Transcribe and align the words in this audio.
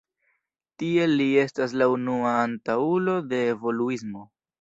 Tiel 0.83 1.11
li 1.19 1.27
estas 1.41 1.75
la 1.81 1.87
unua 1.97 2.31
antaŭulo 2.45 3.15
de 3.35 3.43
evoluismo. 3.53 4.25